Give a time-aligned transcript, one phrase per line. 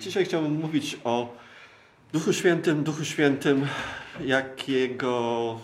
[0.00, 1.36] Dzisiaj chciałbym mówić o
[2.12, 3.66] Duchu Świętym, Duchu Świętym,
[4.24, 5.60] jakiego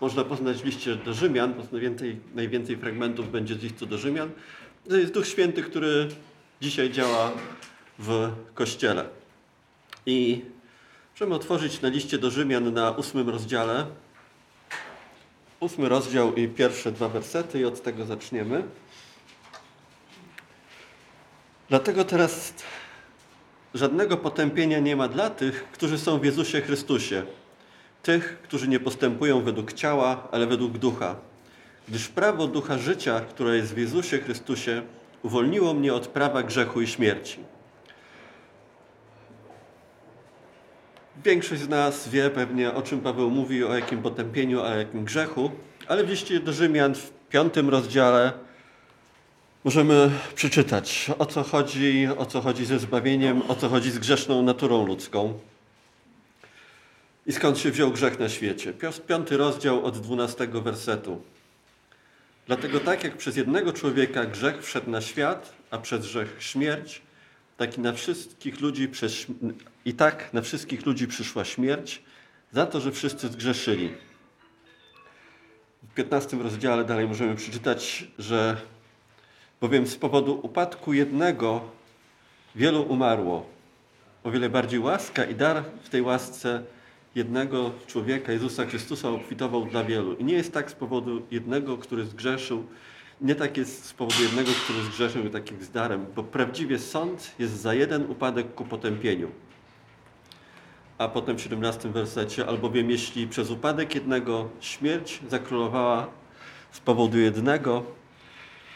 [0.00, 4.30] można poznać w liście do Rzymian, bo najwięcej, najwięcej fragmentów będzie z listu do Rzymian.
[4.88, 6.08] To jest Duch Święty, który
[6.60, 7.32] dzisiaj działa
[7.98, 9.04] w Kościele.
[10.06, 10.44] I
[11.14, 13.86] możemy otworzyć na liście do Rzymian na ósmym rozdziale.
[15.60, 18.62] Ósmy rozdział i pierwsze dwa wersety i od tego zaczniemy.
[21.68, 22.54] Dlatego teraz
[23.76, 27.22] żadnego potępienia nie ma dla tych, którzy są w Jezusie Chrystusie.
[28.02, 31.16] Tych, którzy nie postępują według ciała, ale według ducha.
[31.88, 34.82] Gdyż prawo ducha życia, które jest w Jezusie Chrystusie,
[35.22, 37.38] uwolniło mnie od prawa grzechu i śmierci.
[41.24, 45.50] Większość z nas wie pewnie, o czym Paweł mówi, o jakim potępieniu, o jakim grzechu,
[45.88, 48.32] ale w liście do Rzymian w piątym rozdziale
[49.66, 54.42] możemy przeczytać, o co chodzi, o co chodzi ze zbawieniem, o co chodzi z grzeszną
[54.42, 55.38] naturą ludzką
[57.26, 58.72] i skąd się wziął grzech na świecie.
[59.06, 61.22] Piąty rozdział od dwunastego wersetu.
[62.46, 67.02] Dlatego tak jak przez jednego człowieka grzech wszedł na świat, a przez grzech śmierć,
[67.56, 69.26] tak i na wszystkich ludzi przez,
[69.84, 72.02] i tak na wszystkich ludzi przyszła śmierć,
[72.52, 73.94] za to, że wszyscy zgrzeszyli.
[75.90, 78.56] W 15 rozdziale dalej możemy przeczytać, że
[79.60, 81.60] bowiem z powodu upadku jednego
[82.54, 83.46] wielu umarło.
[84.24, 86.62] O wiele bardziej łaska i dar w tej łasce
[87.14, 90.14] jednego człowieka, Jezusa Chrystusa, obfitował dla wielu.
[90.14, 92.64] I nie jest tak z powodu jednego, który zgrzeszył,
[93.20, 97.34] nie tak jest z powodu jednego, który zgrzeszył i takim z darem, bo prawdziwie sąd
[97.38, 99.30] jest za jeden upadek ku potępieniu.
[100.98, 106.06] A potem w 17 wersecie, albowiem jeśli przez upadek jednego śmierć zakrólowała
[106.72, 107.82] z powodu jednego,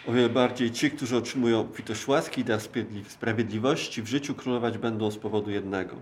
[0.07, 2.61] o wiele bardziej ci, którzy otrzymują obfitość łaski i dar
[3.09, 5.97] sprawiedliwości w życiu królować będą z powodu jednego.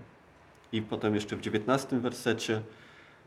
[0.71, 2.61] I potem jeszcze w 19 wersecie,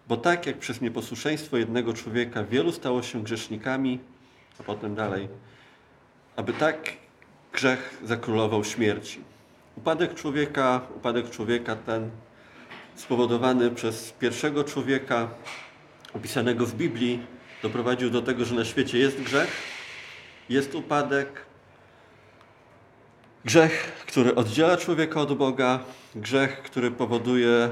[0.08, 3.98] bo tak jak przez nieposłuszeństwo jednego człowieka wielu stało się grzesznikami,
[4.61, 5.28] a potem dalej,
[6.36, 6.92] aby tak
[7.52, 9.20] grzech zakrólował śmierci.
[9.77, 12.11] Upadek człowieka, upadek człowieka ten
[12.94, 15.28] spowodowany przez pierwszego człowieka
[16.14, 17.20] opisanego w Biblii
[17.62, 19.71] doprowadził do tego, że na świecie jest grzech,
[20.52, 21.29] jest upadek,
[23.45, 25.80] grzech, który oddziela człowieka od Boga,
[26.14, 27.70] grzech, który powoduje,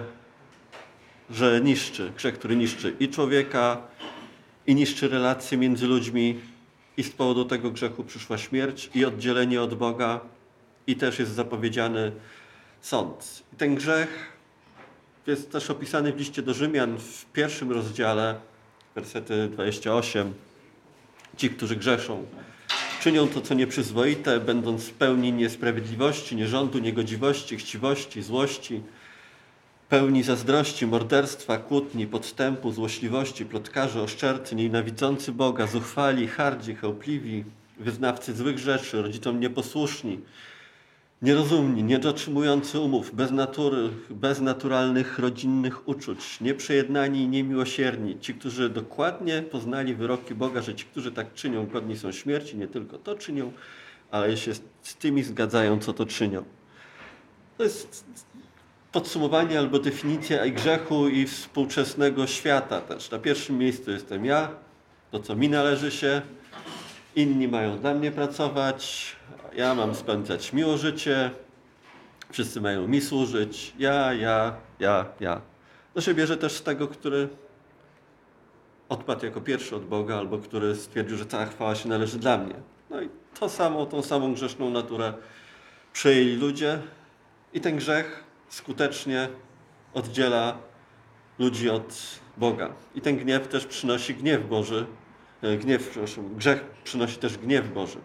[1.31, 3.83] że niszczy, grzech, który niszczy i człowieka,
[4.67, 6.41] i niszczy relacje między ludźmi,
[6.97, 10.21] i z powodu tego grzechu przyszła śmierć i oddzielenie od Boga,
[10.87, 12.13] i też jest zapowiedziany
[12.81, 13.43] sąd.
[13.53, 14.33] I ten grzech
[15.27, 18.41] jest też opisany w liście do Rzymian w pierwszym rozdziale,
[18.95, 20.35] wersety 28.
[21.37, 22.27] Ci, którzy grzeszą,
[23.01, 28.83] czynią to, co nieprzyzwoite, będąc pełni niesprawiedliwości, nierządu, niegodziwości, chciwości, złości,
[29.89, 37.45] pełni zazdrości, morderstwa, kłótni, podstępu, złośliwości, plotkarzy, oszczercy, nienawidzący Boga, zuchwali, hardzi, chełpliwi,
[37.79, 40.19] wyznawcy złych rzeczy, rodzicom nieposłuszni,
[41.23, 49.43] Nierozumni, niedotrzymujący umów, bez natury, bez naturalnych rodzinnych uczuć, nieprzejednani i niemiłosierni, ci, którzy dokładnie
[49.43, 53.53] poznali wyroki Boga, że ci, którzy tak czynią, godni są śmierci, nie tylko to czynią,
[54.11, 56.45] ale się z tymi zgadzają, co to czynią.
[57.59, 58.05] To jest
[58.93, 63.11] podsumowanie albo definicja i grzechu i współczesnego świata też.
[63.11, 64.49] Na pierwszym miejscu jestem ja,
[65.11, 66.23] to co mi należy się,
[67.17, 69.17] inni mają dla mnie pracować,
[69.57, 71.31] ja mam spędzać miło życie,
[72.31, 75.41] wszyscy mają mi służyć, ja, ja, ja, ja.
[75.95, 77.29] To się bierze też z tego, który
[78.89, 82.55] odpadł jako pierwszy od Boga, albo który stwierdził, że cała chwała się należy dla mnie.
[82.91, 83.09] No i
[83.41, 85.13] to samo, tą samą grzeszną naturę
[85.93, 86.79] przejęli ludzie
[87.53, 89.29] i ten grzech skutecznie
[89.95, 90.59] oddziela
[91.39, 92.73] ludzi od Boga.
[92.95, 94.87] I ten gniew też przynosi gniew Boży,
[95.43, 97.99] gniew, przepraszam, grzech przynosi też gniew Boży.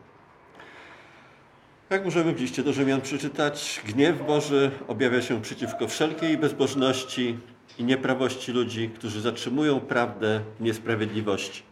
[1.89, 7.37] Jak możemy w liście do Rzymian przeczytać, gniew Boży objawia się przeciwko wszelkiej bezbożności
[7.79, 11.63] i nieprawości ludzi, którzy zatrzymują prawdę niesprawiedliwości.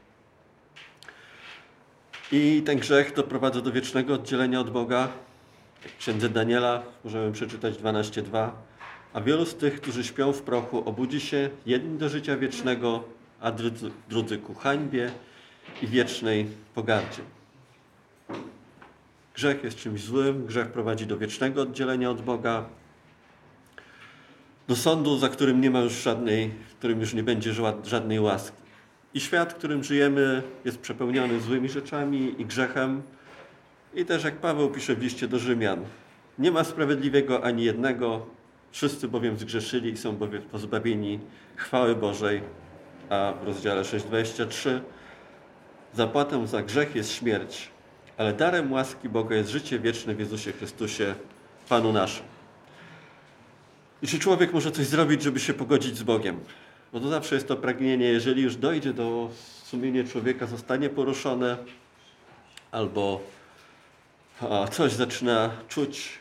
[2.31, 5.07] I ten grzech doprowadza do wiecznego oddzielenia od Boga.
[5.81, 8.50] W księdze Daniela możemy przeczytać 12:2.
[9.13, 13.04] A wielu z tych, którzy śpią w prochu, obudzi się, jedni do życia wiecznego,
[13.42, 15.12] a drudzy, drudzy ku hańbie
[15.81, 17.21] i wiecznej pogardzie.
[19.36, 22.65] Grzech jest czymś złym, grzech prowadzi do wiecznego oddzielenia od Boga,
[24.68, 28.57] do sądu, za którym nie ma już żadnej, którym już nie będzie żadnej łaski.
[29.13, 33.01] I świat, w którym żyjemy, jest przepełniony złymi rzeczami i grzechem.
[33.94, 35.86] I też jak Paweł pisze w liście do Rzymian,
[36.39, 38.25] Nie ma sprawiedliwego ani jednego,
[38.71, 41.19] wszyscy bowiem zgrzeszyli i są bowiem pozbawieni
[41.56, 42.42] chwały Bożej.
[43.10, 44.80] A w rozdziale 6:23
[45.94, 47.69] zapłatą za grzech jest śmierć,
[48.18, 51.16] ale darem łaski Boga jest życie wieczne w Jezusie Chrystusie,
[51.69, 52.25] Panu naszym.
[54.01, 56.40] I czy człowiek może coś zrobić, żeby się pogodzić z Bogiem?
[56.94, 59.30] Bo to zawsze jest to pragnienie, jeżeli już dojdzie do
[59.63, 61.57] sumienie człowieka, zostanie poruszone,
[62.72, 63.22] albo
[64.72, 66.19] coś zaczyna czuć,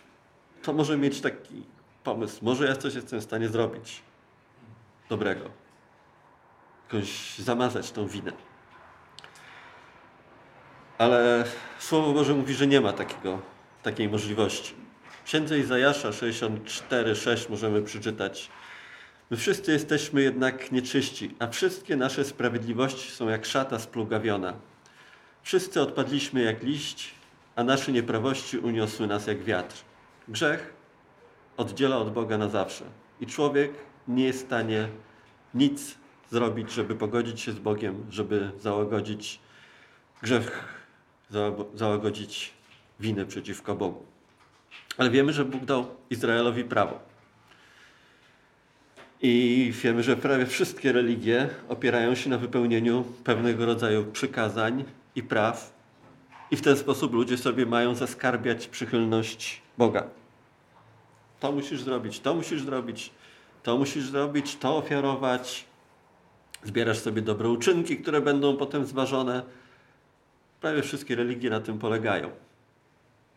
[0.63, 1.63] to może mieć taki
[2.05, 4.03] pomysł, może ja coś jestem w stanie zrobić
[5.09, 5.45] dobrego.
[6.85, 8.33] Jakoś zamazać tą winę.
[10.99, 11.45] Ale
[11.79, 13.41] Słowo Boże mówi, że nie ma takiego,
[13.83, 14.75] takiej możliwości.
[15.23, 18.51] W księdze Izajasza 64,6 możemy przeczytać.
[19.31, 24.55] My wszyscy jesteśmy jednak nieczyści, a wszystkie nasze sprawiedliwości są jak szata splugawiona.
[25.43, 27.15] Wszyscy odpadliśmy jak liść,
[27.57, 29.77] a nasze nieprawości uniosły nas jak wiatr.
[30.29, 30.73] Grzech
[31.57, 32.85] oddziela od Boga na zawsze.
[33.21, 33.73] I człowiek
[34.09, 34.89] nie jest w stanie
[35.55, 35.95] nic
[36.31, 39.41] zrobić, żeby pogodzić się z Bogiem, żeby załagodzić
[40.23, 40.82] grzech,
[41.75, 42.53] załagodzić
[43.01, 44.03] winę przeciwko Bogu.
[44.99, 47.01] Ale wiemy, że Bóg dał Izraelowi prawo.
[49.23, 54.85] I wiemy, że prawie wszystkie religie opierają się na wypełnieniu pewnego rodzaju przykazań
[55.15, 55.73] i praw,
[56.51, 60.07] i w ten sposób ludzie sobie mają zaskarbiać przychylność Boga.
[61.41, 63.11] To musisz zrobić, to musisz zrobić,
[63.63, 65.65] to musisz zrobić, to ofiarować.
[66.65, 69.43] Zbierasz sobie dobre uczynki, które będą potem zważone.
[70.63, 72.31] Prawie wszystkie religie na tym polegają.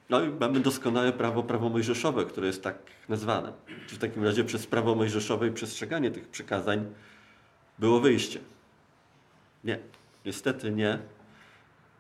[0.10, 2.76] No i mamy doskonałe prawo, prawo mojżeszowe, które jest tak
[3.10, 3.54] nazwane.
[3.88, 6.86] Czy w takim razie przez prawo mojżeszowe i przestrzeganie tych przykazań
[7.80, 8.40] było wyjście?
[9.64, 9.80] Nie,
[10.26, 11.00] niestety nie,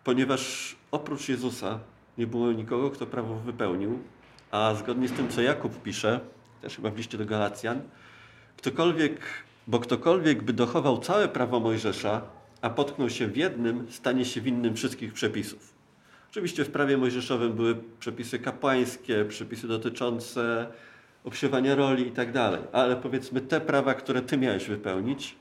[0.03, 1.79] ponieważ oprócz Jezusa
[2.17, 3.99] nie było nikogo, kto prawo wypełnił,
[4.51, 6.19] a zgodnie z tym, co Jakub pisze,
[6.61, 7.81] też chyba w liście do Galacjan,
[8.57, 9.19] ktokolwiek,
[9.67, 12.21] bo ktokolwiek by dochował całe prawo Mojżesza,
[12.65, 15.73] a potknął się w jednym, stanie się winnym wszystkich przepisów.
[16.31, 20.67] Oczywiście w prawie mojżeszowym były przepisy kapłańskie, przepisy dotyczące
[21.23, 25.35] obsiewania roli i tak dalej, ale powiedzmy te prawa, które ty miałeś wypełnić,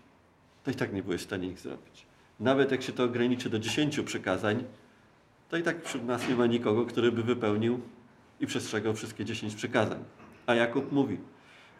[0.64, 2.06] to i tak nie byłeś w stanie ich zrobić.
[2.40, 4.64] Nawet jak się to ograniczy do dziesięciu przykazań,
[5.48, 7.80] to i tak wśród nas nie ma nikogo, który by wypełnił
[8.40, 10.04] i przestrzegał wszystkie dziesięć przykazań.
[10.46, 11.18] A Jakub mówi,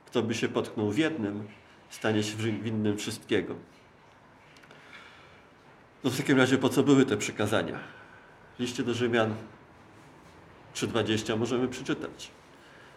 [0.06, 1.44] kto by się potknął w jednym,
[1.91, 3.73] stanie się winnym wszystkiego.
[6.04, 7.78] No w takim razie po co były te przykazania?
[8.56, 9.34] W liście do Rzymian
[10.74, 12.30] 3,20 możemy przeczytać.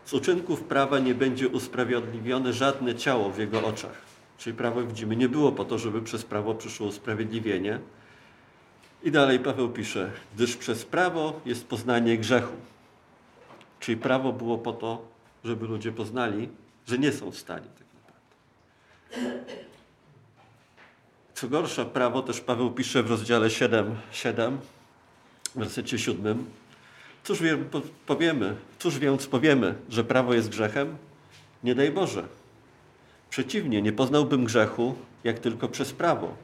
[0.06, 4.02] Z uczynków prawa nie będzie usprawiedliwione żadne ciało w jego oczach.
[4.38, 7.80] Czyli prawo, widzimy, nie było po to, żeby przez prawo przyszło usprawiedliwienie.
[9.04, 12.56] I dalej Paweł pisze, gdyż przez prawo jest poznanie grzechu.
[13.80, 15.06] Czyli prawo było po to,
[15.44, 16.50] żeby ludzie poznali,
[16.88, 19.68] że nie są w stanie tak naprawdę.
[21.38, 24.58] Co gorsza, prawo też Paweł pisze w rozdziale 7, 7
[25.56, 26.46] w wersecie 7.
[27.24, 27.40] Cóż
[28.06, 30.98] powiemy, cóż więc powiemy, że prawo jest grzechem?
[31.64, 32.24] Nie daj Boże.
[33.30, 36.36] Przeciwnie, nie poznałbym grzechu, jak tylko przez prawo.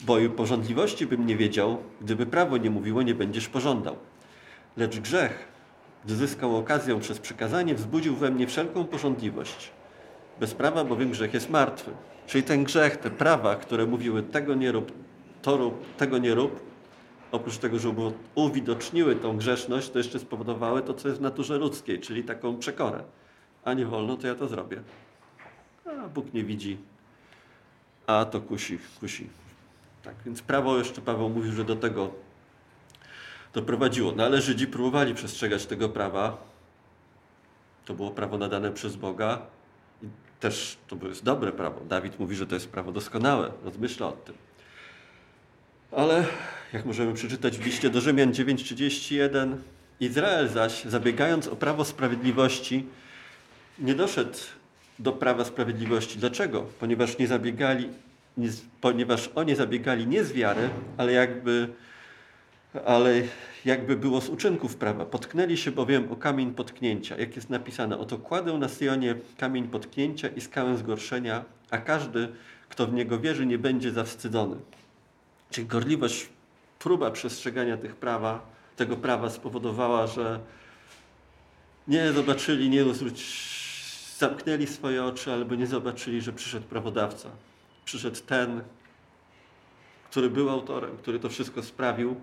[0.00, 3.96] Bo i porządliwości bym nie wiedział, gdyby prawo nie mówiło, nie będziesz pożądał.
[4.76, 5.48] Lecz grzech,
[6.04, 9.70] gdy zyskał okazję przez przykazanie, wzbudził we mnie wszelką porządliwość.
[10.40, 11.90] Bez prawa bowiem grzech jest martwy.
[12.30, 14.92] Czyli ten grzech, te prawa, które mówiły tego nie rób,
[15.42, 16.60] to rób, tego nie rób,
[17.32, 17.94] oprócz tego, że
[18.34, 23.04] uwidoczniły tą grzeszność, to jeszcze spowodowały to, co jest w naturze ludzkiej, czyli taką przekorę.
[23.64, 24.82] A nie wolno, to ja to zrobię.
[26.04, 26.78] A Bóg nie widzi,
[28.06, 29.30] a to kusi, kusi.
[30.02, 32.10] Tak, więc prawo jeszcze Paweł mówił, że do tego
[33.52, 34.12] doprowadziło.
[34.16, 36.36] No ale Żydzi próbowali przestrzegać tego prawa.
[37.84, 39.42] To było prawo nadane przez Boga
[40.40, 41.80] też to jest dobre prawo.
[41.88, 43.52] Dawid mówi, że to jest prawo doskonałe.
[43.64, 44.34] Rozmyśla o tym.
[45.92, 46.24] Ale
[46.72, 49.56] jak możemy przeczytać w liście do Rzymian 9:31,
[50.00, 52.86] Izrael zaś, zabiegając o prawo sprawiedliwości,
[53.78, 54.38] nie doszedł
[54.98, 56.18] do prawa sprawiedliwości.
[56.18, 56.66] Dlaczego?
[56.80, 57.88] Ponieważ nie zabiegali,
[58.36, 58.48] nie,
[58.80, 61.68] ponieważ oni zabiegali nie z wiary, ale jakby,
[62.86, 63.22] ale
[63.64, 65.04] jakby było z uczynków prawa.
[65.06, 67.16] Potknęli się bowiem o kamień potknięcia.
[67.16, 72.28] Jak jest napisane, oto kładę na Sionie kamień potknięcia i skałę zgorszenia, a każdy,
[72.68, 74.56] kto w niego wierzy, nie będzie zawstydzony.
[75.50, 76.28] Czyli gorliwość,
[76.78, 78.46] próba przestrzegania tych prawa,
[78.76, 80.40] tego prawa spowodowała, że
[81.88, 82.84] nie zobaczyli, nie
[84.18, 87.28] zamknęli swoje oczy, albo nie zobaczyli, że przyszedł prawodawca.
[87.84, 88.60] Przyszedł ten,
[90.10, 92.16] który był autorem, który to wszystko sprawił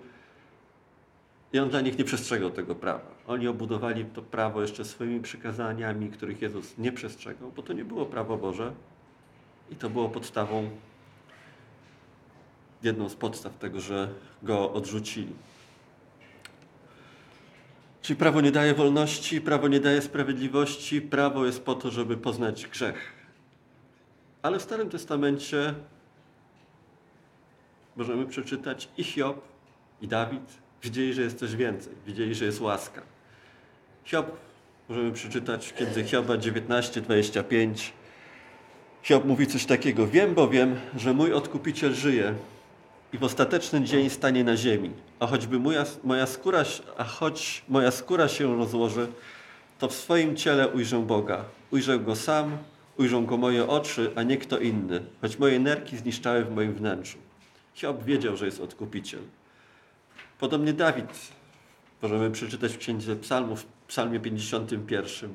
[1.52, 3.10] I on dla nich nie przestrzegał tego prawa.
[3.26, 8.06] Oni obudowali to prawo jeszcze swoimi przykazaniami, których Jezus nie przestrzegał, bo to nie było
[8.06, 8.72] prawo Boże
[9.70, 10.70] i to było podstawą,
[12.82, 14.08] jedną z podstaw tego, że
[14.42, 15.32] go odrzucili.
[18.02, 22.66] Czyli prawo nie daje wolności, prawo nie daje sprawiedliwości, prawo jest po to, żeby poznać
[22.66, 23.12] grzech.
[24.42, 25.74] Ale w Starym Testamencie
[27.96, 29.40] możemy przeczytać i Hiob,
[30.00, 31.92] i Dawid widzieli, że jest coś więcej.
[32.06, 33.02] Widzieli, że jest łaska.
[34.04, 34.36] Hiob,
[34.88, 37.92] możemy przeczytać w księdze Hioba 19:25.
[39.02, 42.34] Hiob mówi coś takiego: Wiem bowiem, że mój odkupiciel żyje
[43.12, 44.90] i w ostateczny dzień stanie na ziemi.
[45.20, 46.64] A choćby moja, moja, skóra,
[46.96, 49.06] a choć moja skóra się rozłoży,
[49.78, 51.44] to w swoim ciele ujrzę Boga.
[51.70, 52.58] Ujrzę Go sam,
[52.98, 57.18] ujrzą Go moje oczy, a nie kto inny, choć moje nerki zniszczały w moim wnętrzu.
[57.74, 59.20] Hiob wiedział, że jest odkupiciel.
[60.38, 61.32] Podobnie Dawid,
[62.02, 65.34] możemy przeczytać w Księdze Psalmów, Psalmie 51.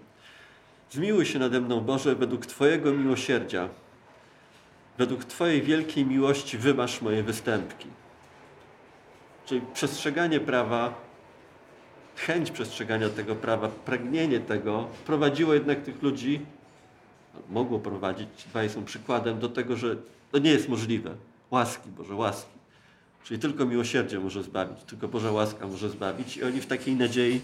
[0.92, 3.70] Zmiłuj się nade mną, Boże, według Twojego miłosierdzia.
[4.98, 7.88] Według Twojej wielkiej miłości wymasz moje występki.
[9.46, 10.94] Czyli przestrzeganie prawa,
[12.16, 16.46] chęć przestrzegania tego prawa, pragnienie tego prowadziło jednak tych ludzi,
[17.50, 19.96] mogło prowadzić, dwaj są przykładem, do tego, że
[20.32, 21.16] to nie jest możliwe.
[21.52, 22.53] Łaski, Boże, łaski.
[23.24, 26.38] Czyli tylko miłosierdzie może zbawić, tylko Boża łaska może zbawić.
[26.38, 27.42] I oni w takiej nadziei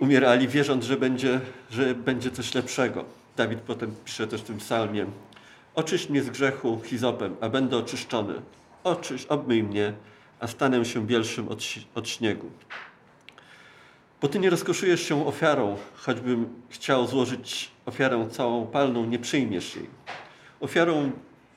[0.00, 3.04] umierali, wierząc, że będzie, że będzie coś lepszego.
[3.36, 5.06] Dawid potem pisze też w tym psalmie
[5.74, 8.34] Oczyść mnie z grzechu hizopem, a będę oczyszczony.
[8.84, 9.92] Oczyść, obmyj mnie,
[10.40, 11.60] a stanę się bielszym od,
[11.94, 12.50] od śniegu.
[14.22, 19.86] Bo Ty nie rozkoszujesz się ofiarą, choćbym chciał złożyć ofiarę całą palną, nie przyjmiesz jej.
[20.60, 21.10] Ofiarą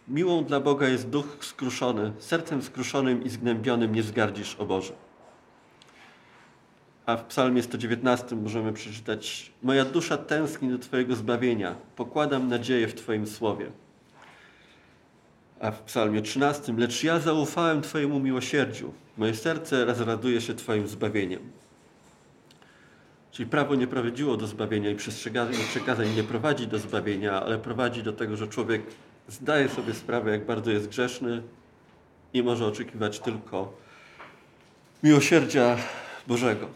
[0.07, 4.93] miłą dla Boga jest duch skruszony, sercem skruszonym i zgnębionym nie wzgardzisz o Boże.
[7.05, 12.93] A w psalmie 119 możemy przeczytać Moja dusza tęskni do Twojego zbawienia, pokładam nadzieję w
[12.93, 13.71] Twoim słowie.
[15.59, 21.39] A w psalmie 13 Lecz ja zaufałem Twojemu miłosierdziu, moje serce razraduje się Twoim zbawieniem.
[23.31, 28.03] Czyli prawo nie prowadziło do zbawienia i przestrzeganie przekazań nie prowadzi do zbawienia, ale prowadzi
[28.03, 28.81] do tego, że człowiek
[29.27, 31.43] zdaje sobie sprawę, jak bardzo jest grzeszny
[32.33, 33.73] i może oczekiwać tylko
[35.03, 35.77] miłosierdzia
[36.27, 36.67] Bożego.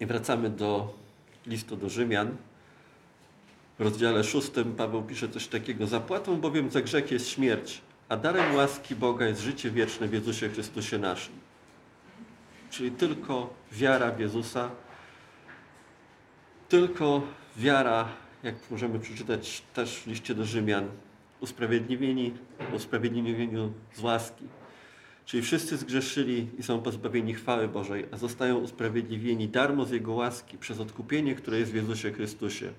[0.00, 0.94] I wracamy do
[1.46, 2.36] listu do Rzymian.
[3.78, 5.86] W rozdziale szóstym Paweł pisze coś takiego.
[5.86, 10.48] Zapłatą bowiem za grzech jest śmierć, a darem łaski Boga jest życie wieczne w Jezusie
[10.48, 11.34] Chrystusie naszym.
[12.70, 14.70] Czyli tylko wiara w Jezusa,
[16.68, 17.22] tylko
[17.56, 18.08] wiara,
[18.42, 20.88] jak możemy przeczytać też w liście do Rzymian,
[21.42, 22.32] usprawiedliwieni,
[22.76, 24.44] usprawiedliwieniu z łaski.
[25.24, 30.58] Czyli wszyscy zgrzeszyli i są pozbawieni chwały Bożej, a zostają usprawiedliwieni darmo z Jego łaski
[30.58, 32.72] przez odkupienie, które jest w Jezusie Chrystusie.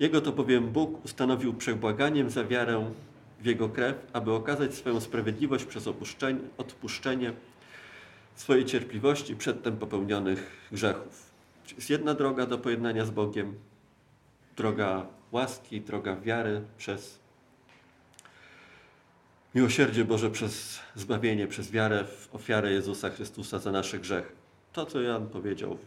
[0.00, 2.92] Jego to bowiem Bóg ustanowił przebłaganiem za wiarę
[3.40, 5.88] w Jego krew, aby okazać swoją sprawiedliwość przez
[6.58, 7.32] odpuszczenie
[8.34, 11.30] swojej cierpliwości przedtem popełnionych grzechów.
[11.64, 13.54] Czyli jest jedna droga do pojednania z Bogiem,
[14.56, 17.21] droga łaski, droga wiary przez
[19.54, 24.32] Miłosierdzie Boże przez zbawienie, przez wiarę w ofiarę Jezusa Chrystusa za nasze grzechy.
[24.72, 25.78] To, co Jan powiedział,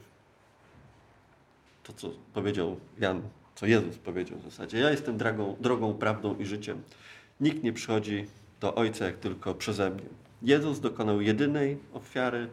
[1.84, 3.22] to, co powiedział Jan,
[3.56, 4.80] co Jezus powiedział w zasadzie.
[4.80, 6.82] Ja jestem drogą, drogą, prawdą i życiem.
[7.42, 8.26] Nikt nie przychodzi
[8.62, 10.10] do Ojca jak tylko przeze mnie.
[10.42, 12.50] Jezus dokonał jedynej ofiary,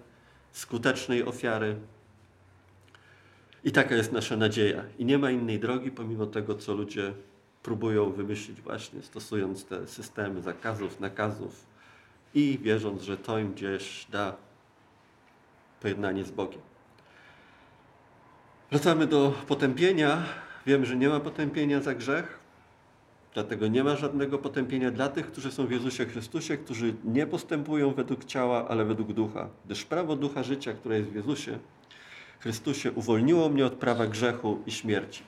[0.53, 1.77] skutecznej ofiary.
[3.65, 4.85] I taka jest nasza nadzieja.
[4.99, 7.13] I nie ma innej drogi, pomimo tego, co ludzie
[7.63, 11.67] próbują wymyślić właśnie, stosując te systemy zakazów, nakazów
[12.35, 14.37] i wierząc, że to im gdzieś da
[15.81, 16.61] pojednanie z Bogiem.
[18.71, 20.23] Wracamy do potępienia.
[20.67, 22.39] Wiemy, że nie ma potępienia za grzech,
[23.35, 27.95] dlatego nie ma żadnego potępienia dla tych, którzy są w Jezusie Chrystusie, którzy nie postępują
[27.95, 29.49] według ciała, ale według ducha.
[29.67, 31.59] Gdyż prawo ducha życia, które jest w Jezusie
[32.41, 35.23] Chrystusie, uwolniło mnie od prawa grzechu i śmierci.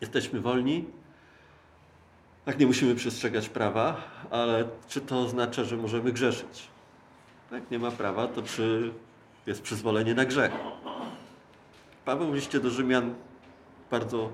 [0.00, 0.84] Jesteśmy wolni
[2.44, 3.96] tak, nie musimy przestrzegać prawa,
[4.30, 6.68] ale czy to oznacza, że możemy grzeszyć?
[7.52, 8.92] Jak nie ma prawa, to czy
[9.46, 10.52] jest przyzwolenie na grzech?
[12.04, 13.14] Paweł w liście do Rzymian
[13.90, 14.32] bardzo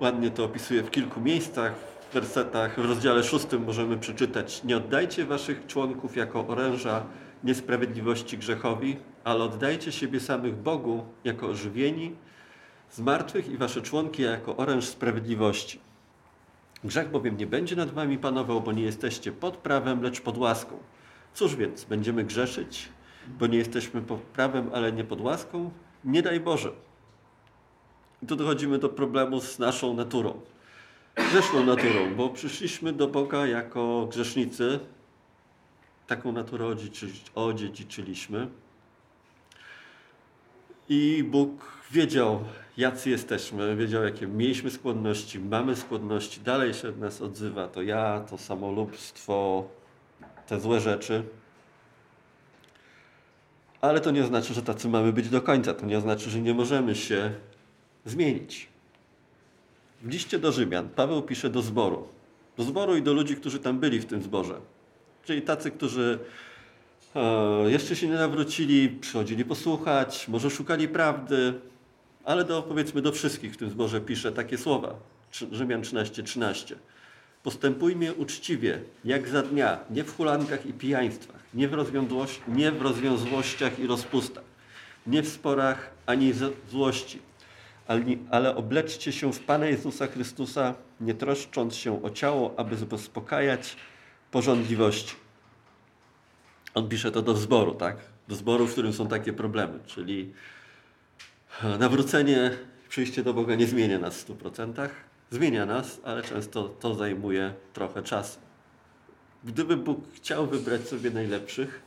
[0.00, 1.74] ładnie to opisuje w kilku miejscach.
[2.10, 7.02] W wersetach, w rozdziale szóstym możemy przeczytać Nie oddajcie waszych członków jako oręża
[7.44, 12.16] niesprawiedliwości grzechowi, ale oddajcie siebie samych Bogu jako ożywieni
[12.90, 15.80] z martwych i wasze członki jako oręż sprawiedliwości.
[16.84, 20.78] Grzech bowiem nie będzie nad wami panował, bo nie jesteście pod prawem, lecz pod łaską.
[21.34, 22.88] Cóż więc, będziemy grzeszyć,
[23.38, 25.70] bo nie jesteśmy pod prawem, ale nie pod łaską?
[26.04, 26.72] Nie daj Boże.
[28.22, 30.40] I tu dochodzimy do problemu z naszą naturą.
[31.14, 34.80] Grzeszną naturą, bo przyszliśmy do Boga jako grzesznicy.
[36.06, 36.76] Taką naturę
[37.34, 38.48] odziedziczyliśmy.
[40.88, 42.44] I Bóg wiedział,
[42.76, 47.68] jacy jesteśmy, wiedział, jakie mieliśmy skłonności, mamy skłonności, dalej się od nas odzywa.
[47.68, 49.68] To ja, to samolubstwo,
[50.46, 51.22] te złe rzeczy.
[53.80, 55.74] Ale to nie znaczy, że tacy mamy być do końca.
[55.74, 57.32] To nie znaczy, że nie możemy się
[58.04, 58.68] zmienić.
[60.02, 62.08] W liście do Rzymian Paweł pisze do zboru.
[62.56, 64.54] Do zboru i do ludzi, którzy tam byli w tym zborze.
[65.24, 66.18] Czyli tacy, którzy
[67.16, 71.54] e, jeszcze się nie nawrócili, przychodzili posłuchać, może szukali prawdy,
[72.24, 74.94] ale do, powiedzmy do wszystkich w tym zborze pisze takie słowa.
[75.52, 76.22] Rzymian 13:13.
[76.22, 76.76] 13.
[77.42, 81.76] Postępujmy uczciwie, jak za dnia, nie w hulankach i pijaństwach, nie w,
[82.48, 84.44] nie w rozwiązłościach i rozpustach,
[85.06, 86.32] nie w sporach ani
[86.70, 87.18] złości,
[88.30, 93.76] ale, obleczcie się w Pana Jezusa Chrystusa, nie troszcząc się o ciało, aby zaspokajać
[94.30, 95.14] porządliwości.
[96.74, 97.96] On pisze to do zboru, tak?
[98.28, 100.32] Do zboru, w którym są takie problemy, czyli
[101.78, 102.50] nawrócenie,
[102.88, 104.88] przyjście do Boga nie zmienia nas w 100%,
[105.30, 108.38] zmienia nas, ale często to zajmuje trochę czasu.
[109.44, 111.82] Gdyby Bóg chciał wybrać sobie najlepszych,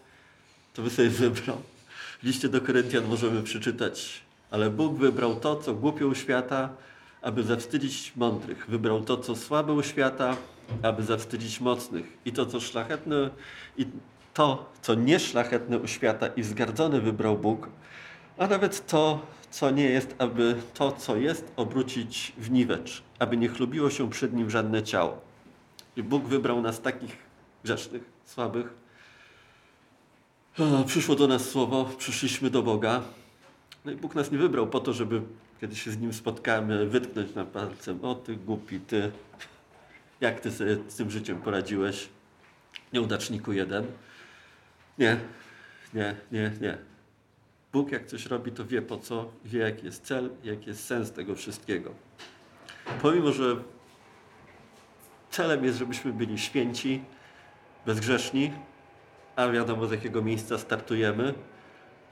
[0.74, 1.58] to by sobie wybrał.
[2.20, 4.22] W liście do Koryntian możemy przeczytać,
[4.52, 6.70] ale Bóg wybrał to, co głupie u świata,
[7.22, 8.66] aby zawstydzić mądrych.
[8.70, 10.38] Wybrał to, co słabe u świata,
[10.82, 12.06] aby zawstydzić mocnych.
[12.26, 13.30] I to, co szlachetne,
[13.78, 13.86] i
[14.34, 17.70] to, co nieszlachetne u świata i wzgardzone wybrał Bóg,
[18.38, 23.48] a nawet to, co nie jest, aby to, co jest, obrócić w niwecz, aby nie
[23.48, 25.22] chlubiło się przed nim żadne ciało.
[25.96, 27.18] I Bóg wybrał nas takich
[27.63, 28.68] grzesznych, słabych.
[30.86, 33.01] Przyszło do nas słowo, przyszliśmy do Boga.
[33.86, 35.22] No i Bóg nas nie wybrał po to, żeby
[35.62, 39.12] kiedy się z Nim spotkamy, wytknąć na palcem, o ty głupi, ty,
[40.22, 42.10] jak ty sobie z tym życiem poradziłeś,
[42.93, 43.86] nieudaczniku jeden.
[44.98, 45.19] Nie,
[45.93, 46.78] nie, nie, nie.
[47.73, 51.12] Bóg jak coś robi, to wie po co, wie jaki jest cel, jaki jest sens
[51.12, 51.91] tego wszystkiego.
[53.01, 53.56] Pomimo, że
[55.30, 57.03] celem jest, żebyśmy byli święci,
[57.86, 58.51] bezgrzeszni,
[59.36, 61.34] a wiadomo z jakiego miejsca startujemy,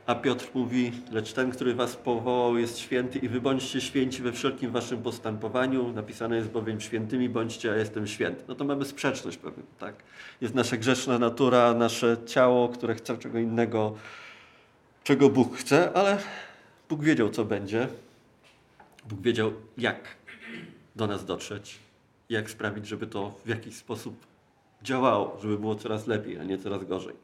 [0.06, 4.32] a Piotr mówi, lecz ten, który was powołał jest święty i wy bądźcie święci we
[4.32, 5.92] wszelkim waszym postępowaniu.
[5.94, 8.44] Napisane jest bowiem świętymi bądźcie, a jestem święty.
[8.48, 9.96] No to mamy sprzeczność pewnie, tak?
[10.42, 13.96] Jest nasza grzeszna natura, nasze ciało, które chce czego innego,
[15.06, 16.18] czego Bóg chce, ale
[16.90, 17.88] Bóg wiedział, co będzie.
[19.10, 20.16] Bóg wiedział, jak
[20.96, 21.80] do nas dotrzeć,
[22.30, 24.26] jak sprawić, żeby to w jakiś sposób
[24.84, 27.16] działało, żeby było coraz lepiej, a nie coraz gorzej.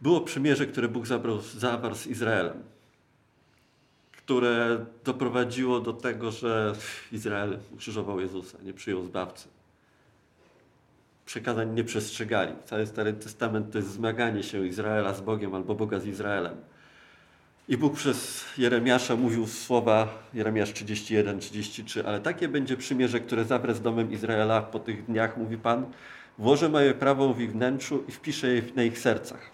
[0.00, 2.62] Było przymierze, które Bóg zabrał, zawarł z Izraelem,
[4.12, 6.74] które doprowadziło do tego, że
[7.12, 9.53] Izrael ukrzyżował Jezusa, nie przyjął zbawcy.
[11.26, 12.52] Przekazań nie przestrzegali.
[12.64, 16.56] Cały Stary Testament to jest zmaganie się Izraela z Bogiem albo Boga z Izraelem.
[17.68, 23.74] I Bóg przez Jeremiasza mówił słowa, Jeremiasz 31, 33, ale takie będzie przymierze, które zawrę
[23.74, 25.86] z domem Izraela po tych dniach, mówi Pan,
[26.38, 29.50] włożę moje prawo w ich wnętrzu i wpiszę je na ich sercach.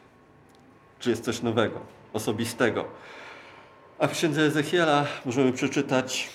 [0.99, 1.81] Czy jest coś nowego,
[2.13, 2.85] osobistego.
[3.99, 6.31] A w księdze Ezechiela możemy przeczytać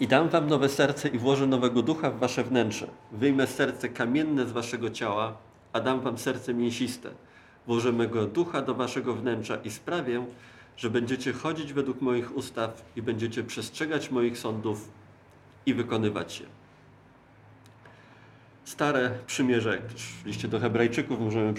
[0.00, 2.86] i dam wam nowe serce i włożę nowego ducha w wasze wnętrze.
[3.12, 5.36] Wyjmę serce kamienne z waszego ciała,
[5.72, 7.10] a dam wam serce mięsiste.
[7.66, 10.26] Włożę mego ducha do waszego wnętrza i sprawię,
[10.76, 14.88] że będziecie chodzić według moich ustaw i będziecie przestrzegać moich sądów
[15.66, 16.46] i wykonywać je.
[18.64, 21.54] Stare przymierze, jak też w liście do Hebrajczyków możemy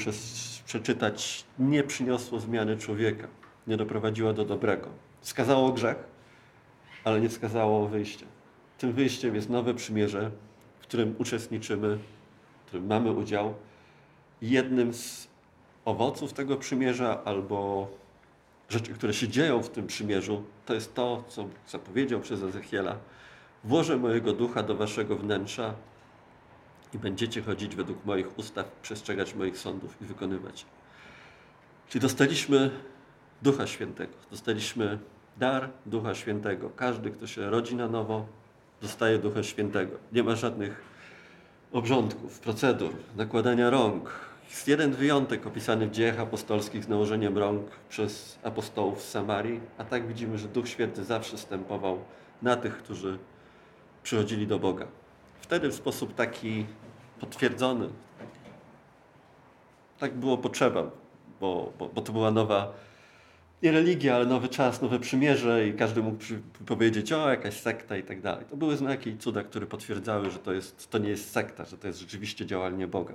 [0.66, 3.28] przeczytać, nie przyniosło zmiany człowieka,
[3.68, 4.88] nie doprowadziło do dobrego.
[5.22, 6.15] Wskazało grzech,
[7.06, 8.26] ale nie wskazało wyjścia.
[8.78, 10.32] Tym wyjściem jest nowe przymierze,
[10.80, 11.98] w którym uczestniczymy,
[12.64, 13.54] w którym mamy udział.
[14.42, 15.28] Jednym z
[15.86, 17.88] owoców tego przymierza albo
[18.70, 22.98] rzeczy, które się dzieją w tym przymierzu, to jest to, co zapowiedział przez Ezechiela.
[23.64, 25.74] Włożę mojego ducha do waszego wnętrza
[26.94, 30.66] i będziecie chodzić według moich ustaw, przestrzegać moich sądów i wykonywać.
[31.90, 32.70] Czyli dostaliśmy
[33.42, 35.00] Ducha Świętego, dostaliśmy
[35.38, 36.70] dar Ducha Świętego.
[36.76, 38.26] Każdy, kto się rodzi na nowo,
[38.82, 39.98] dostaje Ducha Świętego.
[40.12, 40.82] Nie ma żadnych
[41.72, 44.10] obrządków, procedur, nakładania rąk.
[44.50, 49.84] Jest jeden wyjątek opisany w dziejach apostolskich z nałożeniem rąk przez apostołów z Samarii, a
[49.84, 52.00] tak widzimy, że Duch Święty zawsze stępował
[52.42, 53.18] na tych, którzy
[54.04, 54.88] przychodzili do Boga.
[55.42, 56.66] Wtedy w sposób taki
[57.20, 57.90] potwierdzony,
[60.00, 60.84] Tak było potrzeba,
[61.40, 62.74] bo, bo, bo to była nowa,
[63.64, 66.24] nie religia, ale nowy czas, nowe przymierze i każdy mógł
[66.66, 68.46] powiedzieć, o jakaś sekta i tak dalej.
[68.50, 71.78] To były znaki i cuda, które potwierdzały, że to, jest, to nie jest sekta, że
[71.78, 73.14] to jest rzeczywiście działanie Boga.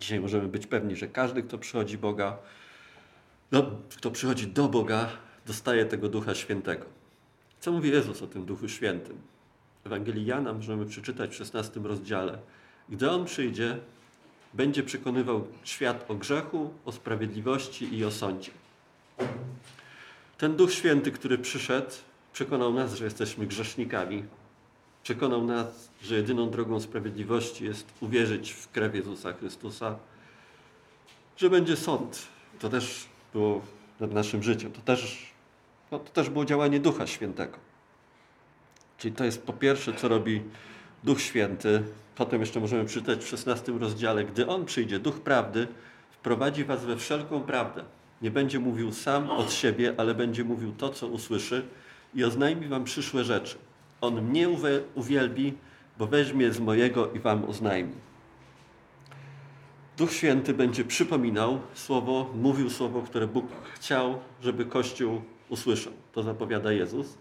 [0.00, 2.38] Dzisiaj możemy być pewni, że każdy, kto przychodzi Boga,
[3.52, 5.08] no, kto przychodzi do Boga,
[5.46, 6.86] dostaje tego Ducha Świętego.
[7.60, 9.16] Co mówi Jezus o tym Duchu Świętym?
[9.82, 12.38] W Ewangelii Jana możemy przeczytać w 16 rozdziale.
[12.88, 13.76] Gdy On przyjdzie,
[14.54, 18.50] będzie przekonywał świat o grzechu, o sprawiedliwości i o sądzie.
[20.38, 21.90] Ten Duch Święty, który przyszedł,
[22.32, 24.24] przekonał nas, że jesteśmy grzesznikami.
[25.02, 29.96] Przekonał nas, że jedyną drogą sprawiedliwości jest uwierzyć w krew Jezusa Chrystusa,
[31.36, 32.28] że będzie sąd.
[32.58, 33.62] To też było
[34.00, 34.72] nad naszym życiem.
[34.72, 35.32] To też,
[35.90, 37.58] no, to też było działanie Ducha Świętego.
[38.98, 40.42] Czyli to jest po pierwsze, co robi
[41.04, 41.82] Duch Święty.
[42.16, 44.24] Potem jeszcze możemy przeczytać w 16 rozdziale.
[44.24, 45.68] Gdy On przyjdzie, Duch Prawdy,
[46.10, 47.84] wprowadzi was we wszelką prawdę.
[48.22, 51.66] Nie będzie mówił sam od siebie, ale będzie mówił to, co usłyszy
[52.14, 53.58] i oznajmi wam przyszłe rzeczy.
[54.00, 54.48] On mnie
[54.94, 55.54] uwielbi,
[55.98, 57.92] bo weźmie z mojego i wam oznajmi.
[59.96, 65.92] Duch Święty będzie przypominał słowo, mówił słowo, które Bóg chciał, żeby Kościół usłyszał.
[66.12, 67.18] To zapowiada Jezus.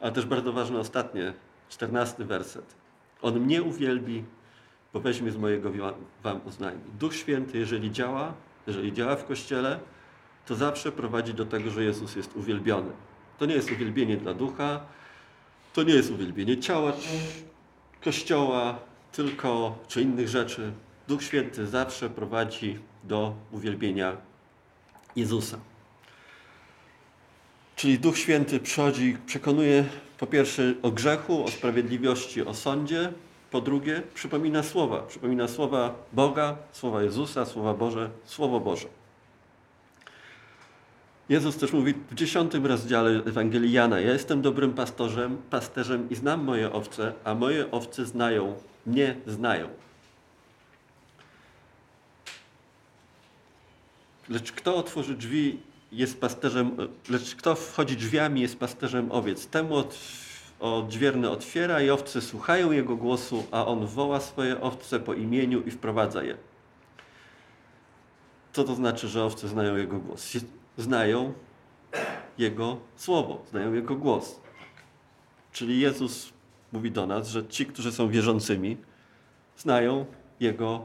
[0.00, 1.32] Ale też bardzo ważne ostatnie,
[1.68, 2.74] czternasty werset.
[3.22, 4.24] On mnie uwielbi,
[4.92, 5.70] bo weźmie z mojego
[6.22, 6.82] wam oznajmi.
[6.98, 8.34] Duch Święty, jeżeli działa,
[8.66, 9.80] jeżeli działa w Kościele,
[10.46, 12.90] to zawsze prowadzi do tego, że Jezus jest uwielbiony.
[13.38, 14.80] To nie jest uwielbienie dla ducha,
[15.72, 16.92] to nie jest uwielbienie ciała,
[18.04, 18.78] Kościoła,
[19.12, 20.72] tylko czy innych rzeczy.
[21.08, 24.16] Duch Święty zawsze prowadzi do uwielbienia
[25.16, 25.58] Jezusa.
[27.76, 29.84] Czyli Duch Święty przychodzi, przekonuje
[30.18, 33.12] po pierwsze o grzechu, o sprawiedliwości, o sądzie.
[33.50, 35.02] Po drugie, przypomina słowa.
[35.02, 38.86] Przypomina słowa Boga, słowa Jezusa, słowa Boże, Słowo Boże.
[41.28, 46.44] Jezus też mówi w dziesiątym rozdziale Ewangelii Jana, ja jestem dobrym pastorzem, pasterzem i znam
[46.44, 48.54] moje owce, a moje owce znają,
[48.86, 49.68] mnie znają.
[54.28, 55.58] Lecz kto otworzy drzwi,
[55.92, 56.76] jest pasterzem,
[57.08, 59.46] lecz kto wchodzi drzwiami, jest pasterzem owiec.
[59.46, 59.98] Temu od,
[60.60, 65.70] odźwierny otwiera i owce słuchają jego głosu, a on woła swoje owce po imieniu i
[65.70, 66.36] wprowadza je.
[68.52, 70.24] Co to znaczy, że owce znają jego głos?
[70.76, 71.32] Znają
[72.38, 74.40] jego słowo, znają jego głos.
[75.52, 76.32] Czyli Jezus
[76.72, 78.76] mówi do nas, że ci, którzy są wierzącymi,
[79.56, 80.06] znają
[80.40, 80.84] jego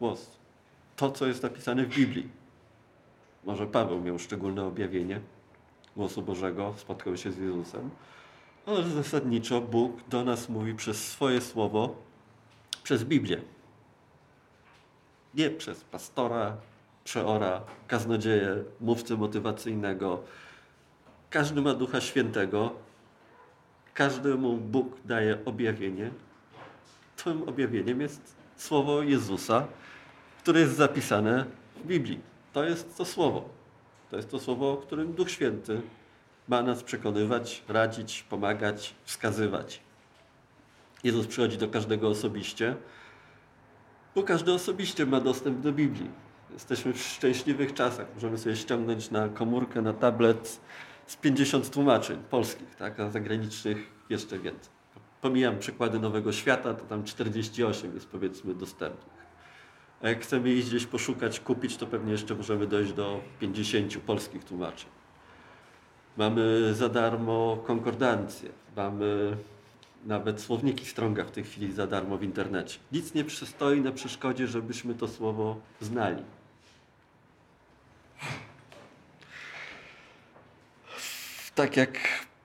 [0.00, 0.30] głos.
[0.96, 2.42] To, co jest napisane w Biblii
[3.44, 5.20] może Paweł miał szczególne objawienie
[5.96, 7.90] głosu Bożego, spotkał się z Jezusem,
[8.66, 11.94] ale zasadniczo Bóg do nas mówi przez swoje słowo,
[12.82, 13.40] przez Biblię.
[15.34, 16.56] Nie przez pastora,
[17.04, 20.22] przeora, kaznodzieję, mówcę motywacyjnego.
[21.30, 22.72] Każdy ma Ducha Świętego,
[23.94, 26.10] każdemu Bóg daje objawienie.
[27.24, 29.66] Tym objawieniem jest słowo Jezusa,
[30.38, 31.44] które jest zapisane
[31.76, 32.20] w Biblii.
[32.52, 33.48] To jest to słowo.
[34.10, 35.80] To jest to słowo, o którym Duch Święty
[36.48, 39.80] ma nas przekonywać, radzić, pomagać, wskazywać.
[41.04, 42.76] Jezus przychodzi do każdego osobiście,
[44.14, 46.10] bo każdy osobiście ma dostęp do Biblii.
[46.52, 48.06] Jesteśmy w szczęśliwych czasach.
[48.14, 50.60] Możemy sobie ściągnąć na komórkę, na tablet
[51.06, 53.00] z 50 tłumaczeń polskich, tak?
[53.00, 53.78] a zagranicznych
[54.10, 54.70] jeszcze więcej.
[55.20, 59.22] Pomijam przykłady Nowego Świata, to tam 48 jest powiedzmy dostępnych.
[60.02, 64.44] A jak chcemy iść gdzieś poszukać, kupić, to pewnie jeszcze możemy dojść do 50 polskich
[64.44, 64.90] tłumaczeń.
[66.16, 69.36] Mamy za darmo konkordancję, mamy
[70.06, 72.78] nawet słowniki Stronga w tej chwili za darmo w internecie.
[72.92, 76.22] Nic nie przystoi na przeszkodzie, żebyśmy to słowo znali.
[81.54, 81.98] Tak jak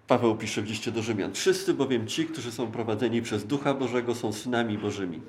[0.07, 1.33] Paweł pisze w liście do Rzymian.
[1.33, 5.21] Wszyscy bowiem ci, którzy są prowadzeni przez Ducha Bożego, są synami Bożymi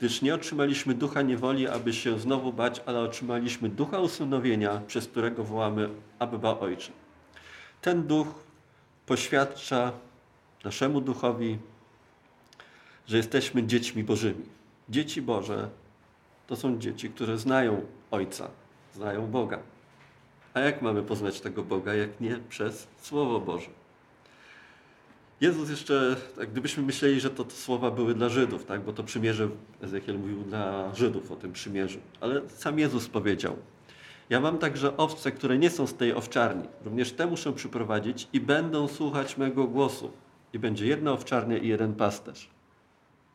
[0.00, 5.44] gdyż nie otrzymaliśmy ducha niewoli, aby się znowu bać, ale otrzymaliśmy ducha usynowienia, przez którego
[5.44, 6.92] wołamy Abba Ojcze.
[7.80, 8.28] Ten duch
[9.06, 9.92] poświadcza
[10.64, 11.58] naszemu duchowi,
[13.06, 14.44] że jesteśmy dziećmi Bożymi.
[14.88, 15.68] Dzieci Boże
[16.46, 18.50] to są dzieci, które znają Ojca,
[18.94, 19.58] znają Boga.
[20.64, 23.70] Jak mamy poznać tego Boga, jak nie przez Słowo Boże?
[25.40, 29.04] Jezus jeszcze, tak, gdybyśmy myśleli, że to, to słowa były dla Żydów, tak, bo to
[29.04, 29.48] przymierze,
[29.82, 33.56] Ezekiel mówił dla Żydów o tym przymierzu, ale sam Jezus powiedział,
[34.30, 36.68] ja mam także owce, które nie są z tej owczarni.
[36.84, 40.10] Również te muszę przyprowadzić i będą słuchać mego głosu.
[40.52, 42.50] I będzie jedna owczarnia i jeden pasterz.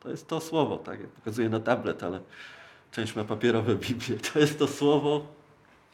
[0.00, 2.20] To jest to słowo, tak jak pokazuję na tablet, ale
[2.90, 4.16] część ma papierowe Biblię.
[4.32, 5.26] To jest to słowo,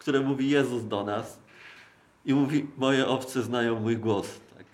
[0.02, 1.38] które mówi Jezus do nas
[2.24, 4.40] i mówi, moje owce znają mój głos.
[4.56, 4.66] Tak?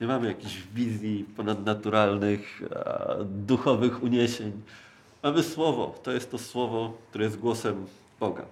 [0.00, 2.62] Nie mamy jakichś wizji ponadnaturalnych,
[3.24, 4.62] duchowych uniesień.
[5.22, 5.94] Mamy słowo.
[6.02, 7.86] To jest to słowo, które jest głosem
[8.20, 8.44] Boga.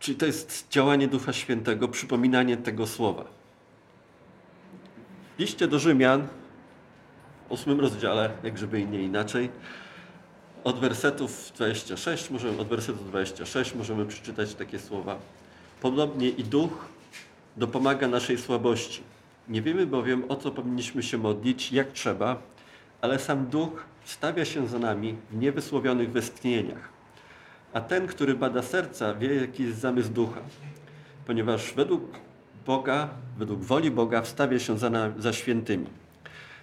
[0.00, 3.24] Czyli to jest działanie Ducha Świętego, przypominanie tego słowa.
[5.36, 6.28] W liście do Rzymian,
[7.48, 9.50] w ósmym rozdziale, jak żeby nie inaczej,
[10.64, 15.18] od wersetów 26, możemy, od wersetu 26 możemy przeczytać takie słowa.
[15.80, 16.88] Podobnie i Duch
[17.56, 19.02] dopomaga naszej słabości.
[19.48, 22.42] Nie wiemy bowiem, o co powinniśmy się modlić, jak trzeba,
[23.00, 26.88] ale sam Duch stawia się za nami w niewysłowionych westchnieniach.
[27.72, 30.40] A ten, który bada serca, wie, jaki jest zamysł Ducha,
[31.26, 32.02] ponieważ według
[32.66, 35.86] Boga, według woli Boga wstawia się za, za świętymi.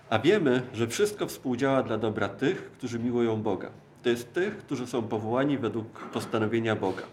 [0.09, 3.69] A wiemy, że wszystko współdziała dla dobra tych, którzy miłują Boga
[4.07, 7.03] to jest tych, którzy są powołani według postanowienia Boga.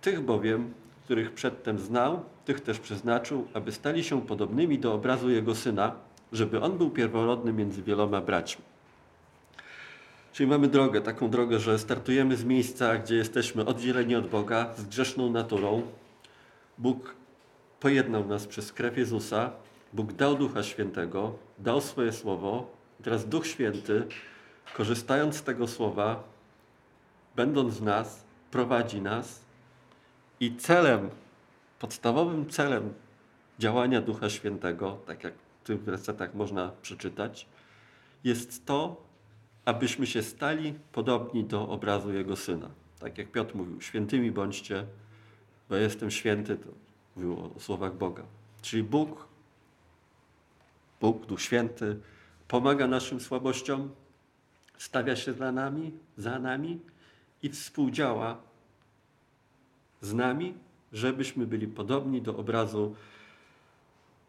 [0.00, 5.54] Tych bowiem, których przedtem znał, tych też przeznaczył, aby stali się podobnymi do obrazu Jego
[5.54, 5.94] Syna,
[6.32, 8.64] żeby On był pierworodny między wieloma braćmi.
[10.32, 14.86] Czyli mamy drogę, taką drogę, że startujemy z miejsca, gdzie jesteśmy oddzieleni od Boga, z
[14.86, 15.82] grzeszną naturą.
[16.78, 17.14] Bóg
[17.80, 19.50] pojednał nas przez krew Jezusa,
[19.92, 22.70] Bóg dał Ducha Świętego, dał swoje słowo.
[23.02, 24.06] Teraz Duch Święty
[24.74, 26.22] korzystając z tego słowa,
[27.36, 29.40] będąc w nas, prowadzi nas
[30.40, 31.10] i celem,
[31.78, 32.94] podstawowym celem
[33.58, 37.46] działania Ducha Świętego, tak jak w tych wersetach można przeczytać,
[38.24, 39.04] jest to,
[39.64, 42.70] abyśmy się stali podobni do obrazu Jego Syna.
[42.98, 44.84] Tak jak Piotr mówił, świętymi bądźcie,
[45.68, 46.68] bo jestem święty, to
[47.16, 48.22] mówił o słowach Boga.
[48.62, 49.28] Czyli Bóg,
[51.00, 52.00] Bóg, Duch Święty,
[52.48, 53.90] pomaga naszym słabościom,
[54.78, 56.78] stawia się za nami, za nami
[57.42, 58.40] i współdziała
[60.00, 60.54] z nami,
[60.92, 62.96] żebyśmy byli podobni do obrazu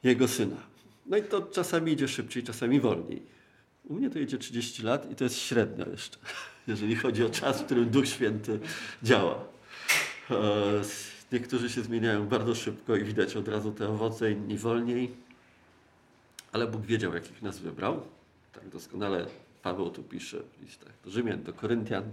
[0.04, 0.58] Jego Syna.
[1.06, 3.22] No i to czasami idzie szybciej, czasami wolniej.
[3.86, 6.18] U mnie to idzie 30 lat i to jest średnio jeszcze,
[6.68, 8.60] jeżeli chodzi o czas, w którym Duch Święty
[9.04, 9.36] działa.
[10.32, 10.36] E,
[11.32, 15.12] niektórzy się zmieniają bardzo szybko i widać od razu te owoce, inni wolniej.
[16.52, 18.02] Ale Bóg wiedział, jakich nas wybrał.
[18.54, 19.26] Tak doskonale
[19.64, 22.04] Paweł tu pisze w listach do Rzymian, do Koryntian,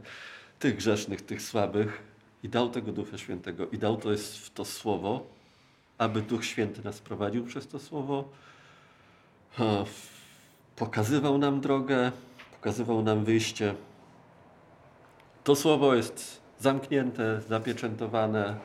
[0.59, 2.03] tych grzesznych, tych słabych
[2.43, 5.27] i dał tego Ducha Świętego i dał to jest w to słowo,
[5.99, 8.29] aby Duch Święty nas prowadził przez to słowo,
[10.77, 12.13] pokazywał nam drogę,
[12.53, 13.75] pokazywał nam wyjście.
[15.45, 18.57] To słowo jest zamknięte, zapieczętowane,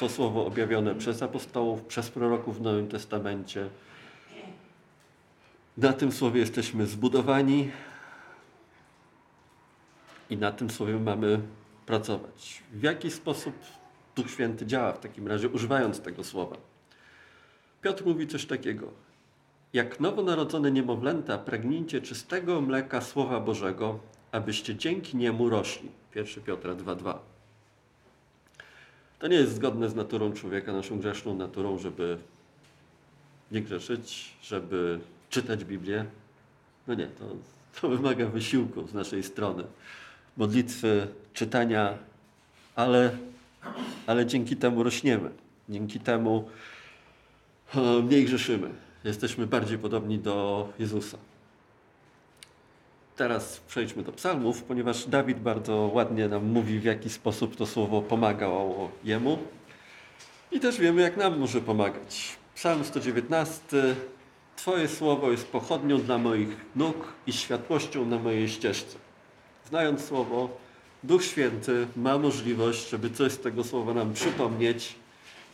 [0.00, 3.68] to słowo objawione przez apostołów, przez proroków w Nowym Testamencie.
[5.76, 7.70] Na tym słowie jesteśmy zbudowani,
[10.30, 11.40] i na tym słowie mamy
[11.86, 12.62] pracować.
[12.72, 13.54] W jaki sposób
[14.16, 16.56] Duch Święty działa w takim razie, używając tego słowa?
[17.82, 18.88] Piotr mówi coś takiego.
[19.72, 23.98] Jak nowonarodzone niemowlęta, pragnijcie czystego mleka Słowa Bożego,
[24.32, 25.88] abyście dzięki niemu rośli.
[26.14, 27.14] 1 Piotra 2,2.
[29.18, 32.18] To nie jest zgodne z naturą człowieka, naszą grzeszną naturą, żeby
[33.50, 36.04] nie grzeszyć, żeby czytać Biblię.
[36.86, 37.24] No nie, to,
[37.80, 39.64] to wymaga wysiłku z naszej strony
[40.36, 41.98] modlitwy, czytania,
[42.76, 43.10] ale,
[44.06, 45.30] ale dzięki temu rośniemy.
[45.68, 46.48] Dzięki temu
[47.74, 48.70] e, mniej grzeszymy.
[49.04, 51.18] Jesteśmy bardziej podobni do Jezusa.
[53.16, 58.02] Teraz przejdźmy do psalmów, ponieważ Dawid bardzo ładnie nam mówi, w jaki sposób to słowo
[58.02, 59.38] pomagało jemu.
[60.52, 62.36] I też wiemy, jak nam może pomagać.
[62.54, 63.96] Psalm 119.
[64.56, 69.05] Twoje słowo jest pochodnią dla moich nóg i światłością na mojej ścieżce
[69.68, 70.58] znając Słowo,
[71.02, 74.94] Duch Święty ma możliwość, żeby coś z tego Słowa nam przypomnieć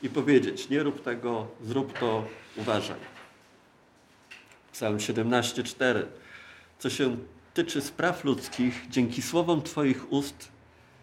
[0.02, 2.24] i powiedzieć, nie rób tego, zrób to,
[2.56, 2.98] uważaj.
[4.72, 6.02] Psalm 17,4
[6.78, 7.16] Co się
[7.54, 10.48] tyczy spraw ludzkich, dzięki słowom Twoich ust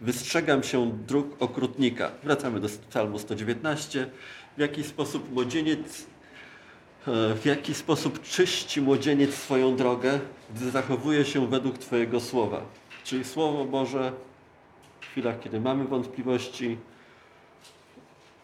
[0.01, 2.11] wystrzegam się dróg okrutnika.
[2.23, 4.09] Wracamy do psalmu 119.
[4.57, 6.05] W jaki sposób młodzieniec
[7.07, 10.19] e, w jaki sposób czyści młodzieniec swoją drogę,
[10.55, 12.61] gdy zachowuje się według Twojego słowa.
[13.03, 14.11] Czyli Słowo Boże
[15.01, 16.77] w chwilach, kiedy mamy wątpliwości,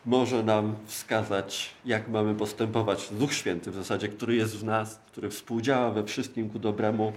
[0.06, 3.14] może nam wskazać, jak mamy postępować.
[3.14, 7.14] Duch Święty w zasadzie, który jest w nas, który współdziała we wszystkim ku dobremu,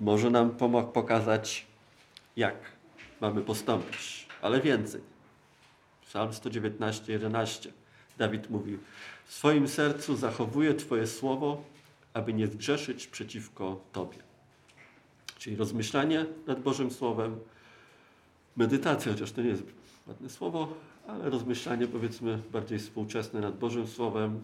[0.00, 0.50] może nam
[0.92, 1.66] pokazać,
[2.36, 2.54] jak
[3.20, 4.28] mamy postąpić.
[4.42, 5.00] Ale więcej.
[6.02, 7.72] Psalm 119, 11.
[8.18, 8.78] Dawid mówi,
[9.26, 11.62] w swoim sercu zachowuję Twoje słowo,
[12.14, 14.27] aby nie zgrzeszyć przeciwko Tobie.
[15.38, 17.38] Czyli rozmyślanie nad Bożym Słowem,
[18.56, 19.62] medytacja, chociaż to nie jest
[20.06, 20.68] ładne słowo,
[21.08, 24.40] ale rozmyślanie powiedzmy bardziej współczesne nad Bożym Słowem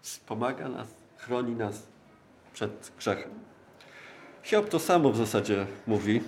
[0.00, 1.86] wspomaga nas, chroni nas
[2.52, 3.30] przed grzechem.
[4.42, 6.20] Hiob to samo w zasadzie mówi.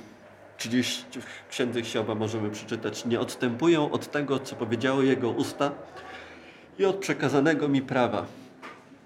[0.58, 3.04] 30 w księdze Hioba możemy przeczytać.
[3.04, 5.72] Nie odstępują od tego, co powiedziały jego usta
[6.78, 8.26] i od przekazanego mi prawa.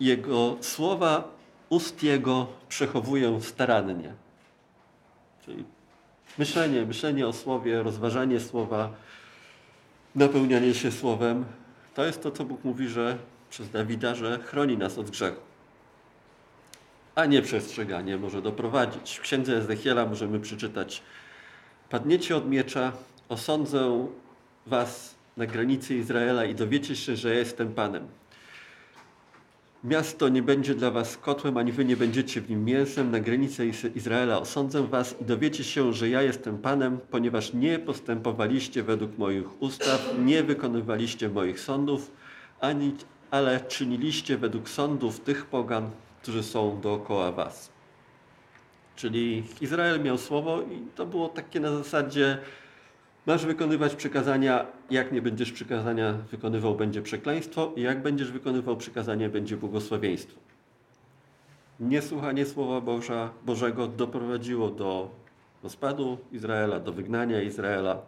[0.01, 1.29] Jego słowa
[1.69, 4.24] ust jego przechowuję starannie.
[5.45, 5.65] Czyli
[6.39, 8.93] myślenie, myślenie o słowie, rozważanie słowa,
[10.15, 11.45] napełnianie się słowem,
[11.95, 13.19] to jest to, co Bóg mówi, że
[13.51, 15.41] przez Dawida, że chroni nas od grzechu.
[17.15, 19.17] A nieprzestrzeganie może doprowadzić.
[19.17, 21.03] W księdze Ezechiela możemy przeczytać:
[21.91, 22.93] Padniecie od miecza,
[23.29, 24.09] osądzę
[24.67, 28.09] was na granicy Izraela i dowiecie się, że ja jestem Panem.
[29.85, 33.11] Miasto nie będzie dla was kotłem, ani wy nie będziecie w nim mięsem.
[33.11, 38.83] Na granicy Izraela osądzę was i dowiecie się, że ja jestem Panem, ponieważ nie postępowaliście
[38.83, 42.11] według moich ustaw, nie wykonywaliście moich sądów,
[42.61, 42.95] ani,
[43.31, 45.91] ale czyniliście według sądów tych pogan,
[46.23, 47.71] którzy są dookoła was.
[48.97, 52.39] Czyli Izrael miał słowo i to było takie na zasadzie
[53.27, 59.29] Masz wykonywać przykazania, jak nie będziesz przykazania wykonywał, będzie przekleństwo, i jak będziesz wykonywał przykazania,
[59.29, 60.41] będzie błogosławieństwo.
[61.81, 65.11] Niesłuchanie Słowa Boża, Bożego doprowadziło do
[65.63, 67.99] rozpadu Izraela, do wygnania Izraela.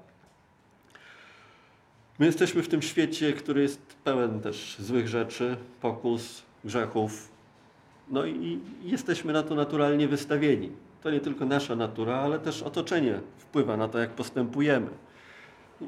[2.19, 7.29] My jesteśmy w tym świecie, który jest pełen też złych rzeczy, pokus, grzechów.
[8.11, 10.71] No i jesteśmy na to naturalnie wystawieni.
[11.03, 14.91] To nie tylko nasza natura, ale też otoczenie wpływa na to, jak postępujemy.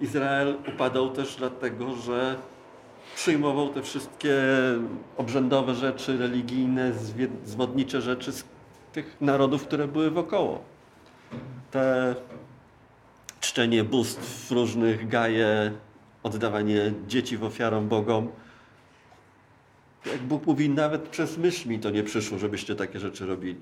[0.01, 2.37] Izrael upadał też dlatego, że
[3.17, 4.35] przyjmował te wszystkie
[5.17, 6.93] obrzędowe rzeczy, religijne,
[7.45, 8.45] zwodnicze rzeczy z
[8.93, 10.63] tych narodów, które były wokoło.
[11.71, 12.15] Te
[13.41, 15.73] czczenie bóstw różnych, gaje,
[16.23, 18.29] oddawanie dzieci w ofiarą Bogom.
[20.07, 23.61] Jak Bóg mówi, nawet przez myśl mi to nie przyszło, żebyście takie rzeczy robili.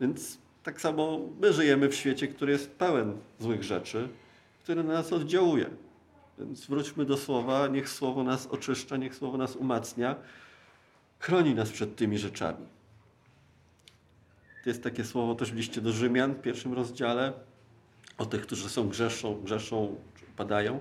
[0.00, 4.08] Więc tak samo my żyjemy w świecie, który jest pełen złych rzeczy,
[4.68, 5.70] który na nas oddziałuje.
[6.38, 10.16] Więc wróćmy do słowa, niech słowo nas oczyszcza, niech słowo nas umacnia,
[11.18, 12.66] chroni nas przed tymi rzeczami.
[14.66, 17.32] Jest takie słowo też w liście do Rzymian w pierwszym rozdziale
[18.18, 19.96] o tych, którzy są grzeszą, grzeszą,
[20.36, 20.80] padają.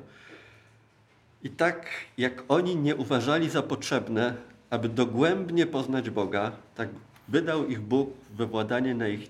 [1.43, 1.86] I tak
[2.17, 4.36] jak oni nie uważali za potrzebne,
[4.69, 6.89] aby dogłębnie poznać Boga, tak
[7.27, 9.29] Wydał ich Bóg we władanie na, ich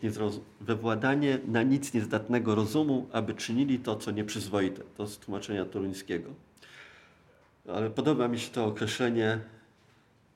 [0.62, 4.84] we władanie na nic niezdatnego rozumu, aby czynili to, co nieprzyzwoite.
[4.98, 6.30] To z tłumaczenia toruńskiego.
[7.68, 9.40] Ale podoba mi się to określenie.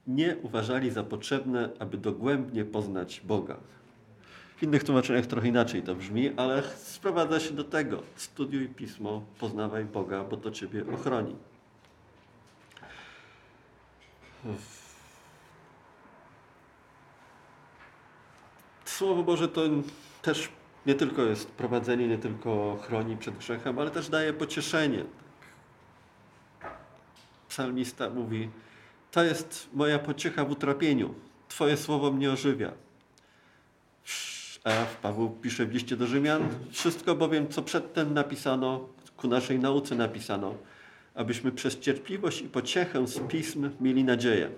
[0.08, 3.58] Nie uważali za potrzebne, aby dogłębnie poznać Boga.
[4.58, 8.04] W innych tłumaczeniach trochę inaczej to brzmi, ale sprowadza się do tego.
[8.16, 11.36] Studiuj Pismo, poznawaj Boga, bo to Ciebie ochroni.
[19.02, 19.62] Słowo Boże to
[20.22, 20.50] też
[20.86, 25.06] nie tylko jest prowadzenie, nie tylko chroni przed grzechem, ale też daje pocieszenie.
[27.50, 28.50] Psalmista mówi,
[29.12, 31.14] to jest moja pociecha w utrapieniu.
[31.48, 32.72] Twoje słowo mnie ożywia.
[34.64, 34.70] A
[35.02, 38.88] Paweł pisze w liście do Rzymian, wszystko bowiem, co przedtem napisano,
[39.18, 40.56] ku naszej nauce napisano,
[41.16, 44.50] abyśmy przez cierpliwość i pociechę z pism mieli nadzieję.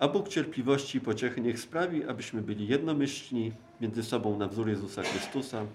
[0.00, 5.02] A Bóg cierpliwości i pociechy niech sprawi, abyśmy byli jednomyślni między sobą na wzór Jezusa
[5.02, 5.66] Chrystusa,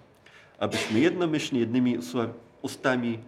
[0.60, 1.98] abyśmy jednomyślnie, jednymi
[2.62, 3.20] ustami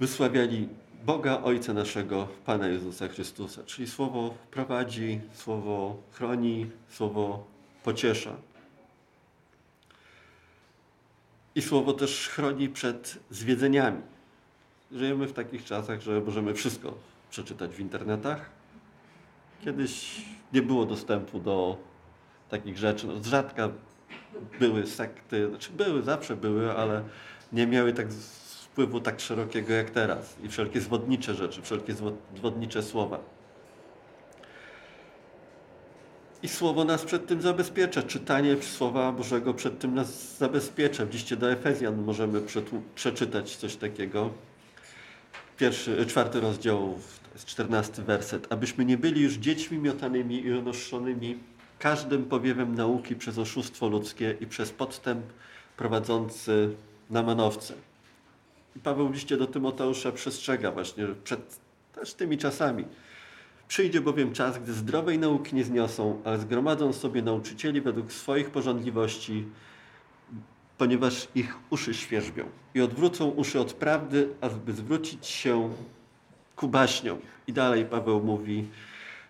[0.00, 0.68] wysławiali
[1.04, 3.62] Boga Ojca naszego, Pana Jezusa Chrystusa.
[3.66, 7.44] Czyli słowo prowadzi, słowo chroni, słowo
[7.84, 8.36] pociesza.
[11.54, 14.00] I słowo też chroni przed zwiedzeniami.
[14.92, 16.94] Żyjemy w takich czasach, że możemy wszystko
[17.30, 18.59] przeczytać w internetach,
[19.64, 21.76] Kiedyś nie było dostępu do
[22.48, 23.06] takich rzeczy.
[23.06, 23.68] No, z rzadka
[24.60, 27.02] były sekty, znaczy były, zawsze były, ale
[27.52, 30.36] nie miały tak wpływu tak szerokiego jak teraz.
[30.42, 31.94] I wszelkie zwodnicze rzeczy, wszelkie
[32.36, 33.20] zwodnicze słowa.
[36.42, 38.02] I Słowo nas przed tym zabezpiecza.
[38.02, 41.06] Czytanie Słowa Bożego przed tym nas zabezpiecza.
[41.06, 42.42] W liście do Efezjan możemy
[42.94, 44.30] przeczytać coś takiego.
[45.58, 46.98] Pierwszy, czwarty rozdział
[47.30, 48.52] to jest czternasty werset.
[48.52, 51.38] Abyśmy nie byli już dziećmi miotanymi i unoszonymi
[51.78, 55.26] każdym powiewem nauki przez oszustwo ludzkie i przez podstęp
[55.76, 56.74] prowadzący
[57.10, 57.74] na manowce.
[58.76, 61.60] I Paweł w liście do Tymoteusza przestrzega właśnie przed
[61.94, 62.84] też tymi czasami.
[63.68, 69.46] Przyjdzie bowiem czas, gdy zdrowej nauki nie zniosą, ale zgromadzą sobie nauczycieli według swoich porządliwości,
[70.78, 75.70] ponieważ ich uszy świerzbią i odwrócą uszy od prawdy, aby zwrócić się
[76.60, 77.18] ku baśniom.
[77.46, 78.68] I dalej Paweł mówi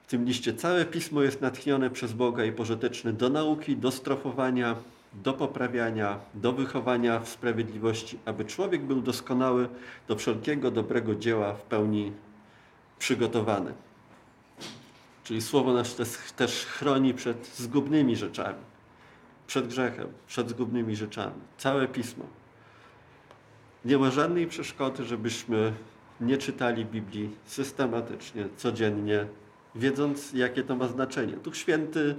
[0.02, 4.76] w tym liście, całe pismo jest natchnione przez Boga i pożyteczne do nauki, do strofowania,
[5.14, 9.68] do poprawiania, do wychowania w sprawiedliwości, aby człowiek był doskonały
[10.08, 12.12] do wszelkiego dobrego dzieła w pełni
[12.98, 13.72] przygotowany.
[15.24, 15.96] Czyli słowo nas
[16.36, 18.64] też, chroni przed zgubnymi rzeczami,
[19.46, 21.40] przed grzechem, przed zgubnymi rzeczami.
[21.58, 22.24] Całe pismo.
[23.84, 25.72] Nie ma żadnej przeszkody, żebyśmy
[26.20, 29.26] nie czytali Biblii systematycznie, codziennie,
[29.74, 31.32] wiedząc, jakie to ma znaczenie.
[31.32, 32.14] Duch Święty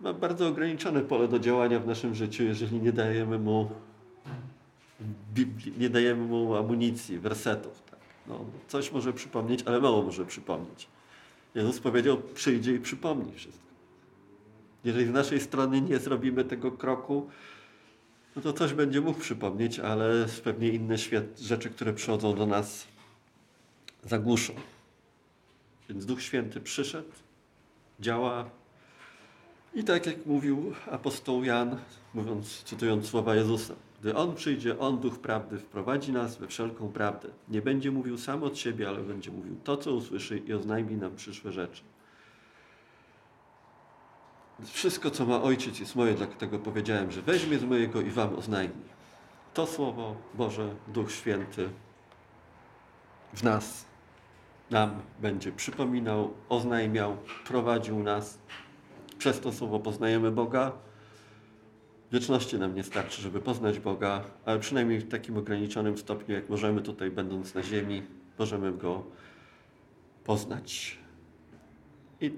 [0.00, 3.70] ma bardzo ograniczone pole do działania w naszym życiu, jeżeli nie dajemy mu
[5.34, 7.82] Biblii, nie dajemy mu amunicji, wersetów.
[7.90, 7.98] Tak.
[8.26, 10.88] No, coś może przypomnieć, ale mało może przypomnieć.
[11.54, 13.62] Jezus powiedział, przyjdzie i przypomni wszystko.
[14.84, 17.28] Jeżeli z naszej strony nie zrobimy tego kroku,
[18.36, 22.86] no to coś będzie mógł przypomnieć, ale pewnie inne świat, rzeczy, które przychodzą do nas,
[24.04, 24.52] zagłuszą.
[25.88, 27.12] Więc Duch Święty przyszedł,
[28.00, 28.50] działa
[29.74, 31.76] i tak jak mówił apostoł Jan,
[32.14, 37.28] mówiąc, cytując słowa Jezusa, gdy On przyjdzie, On, Duch Prawdy, wprowadzi nas we wszelką prawdę.
[37.48, 41.16] Nie będzie mówił sam od siebie, ale będzie mówił to, co usłyszy i oznajmi nam
[41.16, 41.82] przyszłe rzeczy.
[44.64, 48.74] Wszystko, co ma Ojciec, jest moje, dlatego powiedziałem, że weźmie z mojego i Wam oznajmi.
[49.54, 51.68] To Słowo Boże, Duch Święty
[53.34, 53.84] w nas,
[54.70, 58.38] nam będzie przypominał, oznajmiał, prowadził nas.
[59.18, 60.72] Przez to Słowo poznajemy Boga.
[62.12, 66.82] Wieczności nam nie starczy, żeby poznać Boga, ale przynajmniej w takim ograniczonym stopniu, jak możemy
[66.82, 68.02] tutaj, będąc na ziemi,
[68.38, 69.02] możemy Go
[70.24, 70.98] poznać.
[72.20, 72.32] I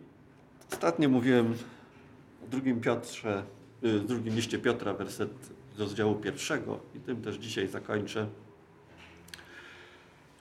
[0.73, 1.55] ostatnio mówiłem
[2.47, 3.45] w drugim Piotrze,
[3.85, 5.31] y, w drugim liście Piotra, werset
[5.77, 8.27] z rozdziału pierwszego i tym też dzisiaj zakończę.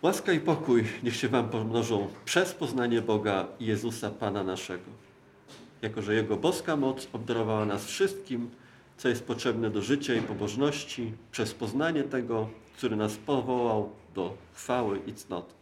[0.01, 4.91] Łaska i pokój niech się Wam pomnożą przez poznanie Boga i Jezusa Pana naszego.
[5.81, 8.49] Jako, że Jego boska moc obdarowała nas wszystkim,
[8.97, 14.99] co jest potrzebne do życia i pobożności, przez poznanie tego, który nas powołał do chwały
[15.07, 15.53] i cnoty.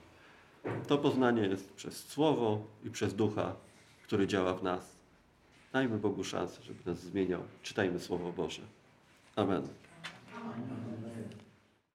[0.88, 3.56] To poznanie jest przez Słowo i przez Ducha,
[4.04, 5.01] który działa w nas.
[5.74, 7.42] Dajmy Bogu szansę, żeby nas zmieniał.
[7.64, 8.62] Czytajmy Słowo Boże.
[9.36, 9.68] Amen.
[10.36, 10.91] Amen.